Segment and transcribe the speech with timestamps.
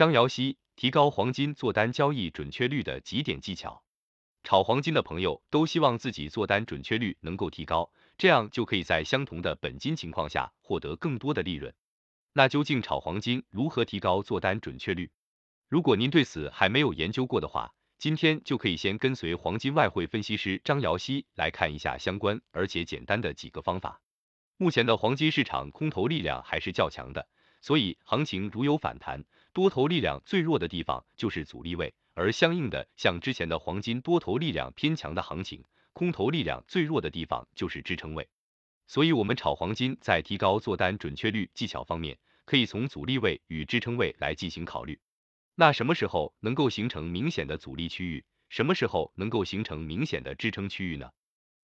[0.00, 3.82] 张瑶希提高黄金做单交易准确率的几点技巧。
[4.42, 11.74] 炒黄金的朋友都希望自己做单准确率能够提高，这样就可以在相同的本金情况下获得更多的利润。
[12.32, 15.10] 那究竟炒黄金如何提高做单准确率？
[15.68, 24.00] 如果您对此还没有研究过的话，今天就可以先跟随黄金外汇分析师张瑶希来看一下相关而且简单的几个方法。
[24.56, 27.28] 目前的黄金市场空头力量还是较强的，
[27.60, 31.94] 所以行情如有反弹，多头力量最弱的地方就是阻力位。
[32.14, 38.28] 而相应的，像之前的黄金多头力量偏强的行情，空头力量最弱的地方就是支撑位。
[38.86, 44.98] 所以，我们炒黄金在提高做单准确率技巧方面，可以从阻力位与支撑位来进行考虑。
[45.54, 48.24] 那什么时候能够形成明显的阻力区域？
[48.48, 51.10] 什么时候能够形成明显的支撑区域呢？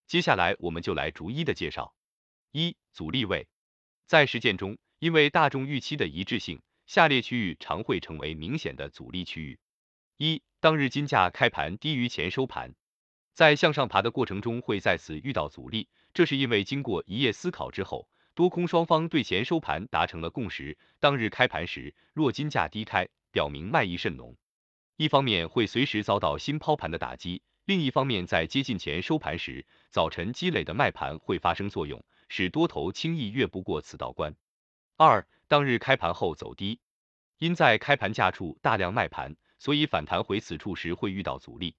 [0.06, 1.92] 接下来我们就来逐一的介绍。
[2.52, 3.48] 一、阻力位。
[4.06, 9.58] 在实践中，因为大众预期的一致性，下列区域常会成为明显的阻力区域。
[10.16, 12.74] 一、当日金价开盘低于前收盘，
[13.34, 20.78] 在向上爬的过程中会再次遇到阻力，这是因为经过一夜思考之后，多空双方对前收盘达成了共识。
[20.98, 24.34] 当日开盘时，若金价低开，表明卖意甚浓，
[24.96, 34.34] 一方面会随时遭到新抛盘的打击，另一方面在接近前收盘时，早晨积累的卖盘会发生作用，使多头轻易越不过此道关。
[34.96, 36.80] 二、当日开盘后走低，
[37.38, 39.36] 因在开盘价处大量卖盘。
[39.58, 41.76] 所以反弹回此处时会遇到阻力。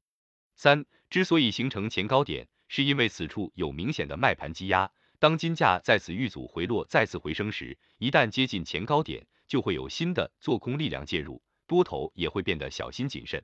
[0.55, 4.91] 三，之所以形成前高点，是因为此处有明显的卖盘积压。
[5.19, 13.43] 当金价在此遇阻回落再次回升时，一旦接近前高点，就会有新的做空力量介入，多头也会变得小心谨慎。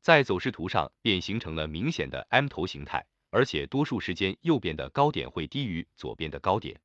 [0.00, 6.80] 在走势图上便形成了明显的 M 头形态，而且多数时间右边的高点会低于左边的高点。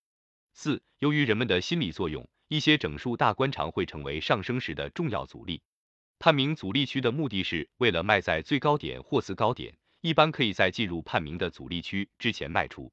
[0.54, 5.62] 四，由于人们的心理作用，一些整数大关常会成为上升时的重要阻力。
[6.18, 12.92] 判明阻力区的目的是为了卖在最高点或次高点，一般可以在进入判明的阻力区之前卖出。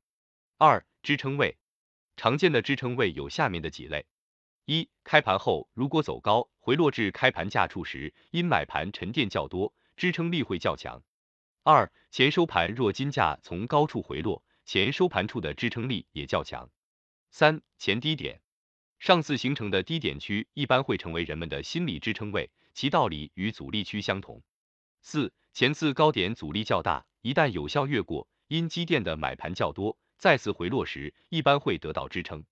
[0.58, 1.58] 二、支撑位，
[2.16, 4.06] 常见的支撑位有下面的几类：
[4.64, 11.00] 一、开盘后如果走高回落至开盘价处时，因买盘沉淀较多，支撑力会较强；
[11.64, 16.69] 二、前收盘若金价从高处回落，前收盘处的支撑力也较强；
[17.31, 18.41] 三、前低点，
[18.98, 22.50] 上次形成的低点区一般会成为人们的心理支撑位。
[22.72, 24.42] 其道理与阻力区相同。
[25.00, 32.44] 四、前次高点阻力较大，一旦有效越过，因积淀的买盘较多，再次回落时一般会得到支撑。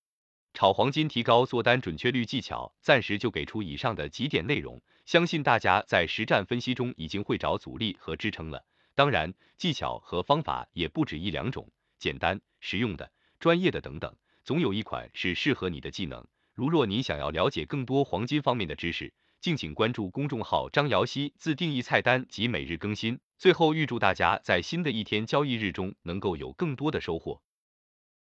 [0.55, 8.65] 炒黄金提高做单准确率技巧，暂时就给出以上的几点内容，相信大家在实战分析中已经会找阻力和支撑了。
[8.95, 11.69] 当然，技巧和方法也不止一两种，
[11.99, 16.23] 简单、实用的、专业的等等，总有一款是适合你的技能。
[16.53, 19.11] 如若你想要了解更多黄金方面的知识，
[19.41, 23.19] 敬请关注公众号张瑶希自定义菜单及每日更新。
[23.39, 27.41] 最后预祝大家在新的一天交易日中能够有更多的收获。